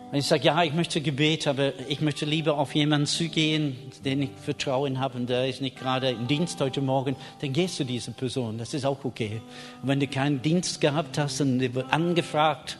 [0.09, 4.21] Wenn ich sage, ja, ich möchte Gebet, aber ich möchte lieber auf jemanden zugehen, den
[4.21, 7.83] ich Vertrauen habe und der ist nicht gerade im Dienst heute Morgen, dann gehst du
[7.83, 8.57] diese Person.
[8.57, 9.41] Das ist auch okay.
[9.81, 12.77] Und wenn du keinen Dienst gehabt hast und du wird angefragt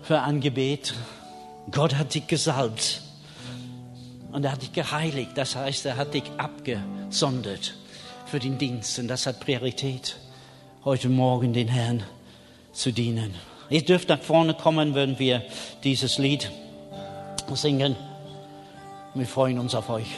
[0.00, 0.94] für ein Gebet,
[1.70, 3.02] Gott hat dich gesalbt
[4.32, 5.32] und er hat dich geheiligt.
[5.34, 7.74] Das heißt, er hat dich abgesondert
[8.24, 10.16] für den Dienst und das hat Priorität,
[10.86, 12.02] heute Morgen den Herrn
[12.72, 13.34] zu dienen.
[13.70, 15.42] Ihr dürft nach vorne kommen, wenn wir
[15.84, 16.50] dieses Lied
[17.54, 17.96] singen.
[19.14, 20.08] Wir freuen uns auf euch.